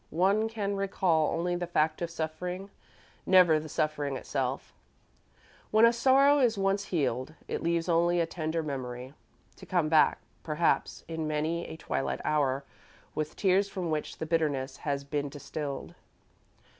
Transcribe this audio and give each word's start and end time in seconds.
One 0.17 0.49
can 0.49 0.75
recall 0.75 1.29
only 1.31 1.55
the 1.55 1.67
fact 1.67 2.01
of 2.01 2.09
suffering, 2.09 2.71
never 3.27 3.59
the 3.59 3.69
suffering 3.69 4.17
itself. 4.17 4.73
When 5.69 5.85
a 5.85 5.93
sorrow 5.93 6.39
is 6.39 6.57
once 6.57 6.85
healed, 6.85 7.35
it 7.47 7.61
leaves 7.61 7.87
only 7.87 8.19
a 8.19 8.25
tender 8.25 8.63
memory, 8.63 9.13
to 9.57 9.65
come 9.67 9.89
back, 9.89 10.17
perhaps, 10.41 11.03
in 11.07 11.27
many 11.27 11.67
a 11.67 11.77
twilight 11.77 12.19
hour, 12.25 12.63
with 13.13 13.35
tears 13.35 13.69
from 13.69 13.91
which 13.91 14.17
the 14.17 14.25
bitterness 14.25 14.77
has 14.77 15.03
been 15.03 15.29
distilled. 15.29 15.93